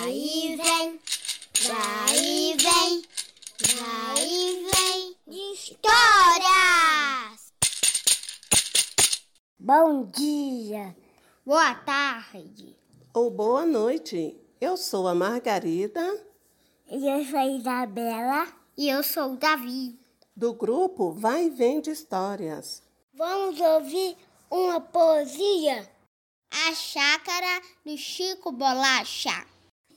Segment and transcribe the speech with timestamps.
[0.00, 0.96] Vai e vem,
[1.60, 3.04] vai e vem,
[3.76, 7.52] vai e vem de histórias.
[9.58, 10.96] Bom dia,
[11.44, 12.74] boa tarde
[13.12, 14.40] ou boa noite.
[14.58, 16.24] Eu sou a Margarida.
[16.90, 18.48] E eu sou a Isabela.
[18.78, 20.00] E eu sou o Davi.
[20.34, 22.82] Do grupo Vai e Vem de Histórias.
[23.12, 24.16] Vamos ouvir
[24.50, 25.86] uma poesia.
[26.50, 29.46] A Chácara do Chico Bolacha,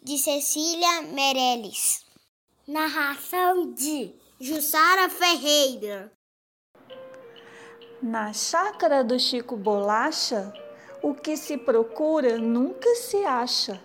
[0.04, 2.06] de Cecília Meirelles.
[2.68, 6.12] Narração de Jussara Ferreira.
[8.02, 10.54] Na chácara do Chico Bolacha,
[11.02, 13.82] o que se procura nunca se acha.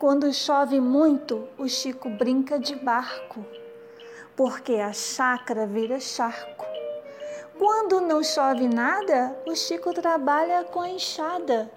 [0.00, 3.46] Quando chove muito, o Chico brinca de barco,
[4.34, 6.66] porque a chácara vira charco.
[7.56, 11.70] Quando não chove nada, o Chico trabalha com a enxada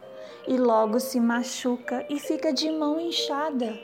[0.47, 3.77] e logo se machuca e fica de mão inchada.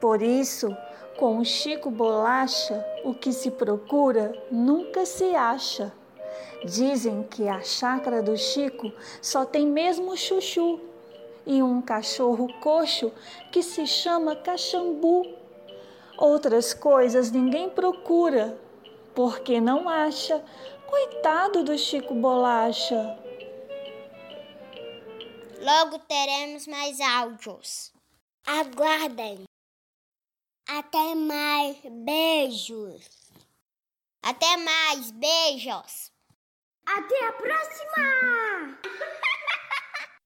[0.00, 0.74] Por isso,
[1.16, 5.92] com o Chico Bolacha, o que se procura nunca se acha.
[6.64, 10.80] Dizem que a chácara do Chico só tem mesmo chuchu
[11.46, 13.12] e um cachorro coxo
[13.50, 15.24] que se chama caxambu.
[16.16, 18.58] Outras coisas ninguém procura,
[19.14, 20.42] porque não acha
[20.88, 23.18] Coitado do Chico Bolacha.
[25.68, 27.92] Logo teremos mais áudios.
[28.46, 29.44] Aguardem.
[30.66, 31.76] Até mais.
[31.84, 33.30] Beijos.
[34.22, 35.10] Até mais.
[35.10, 36.10] Beijos.
[36.86, 38.87] Até a próxima!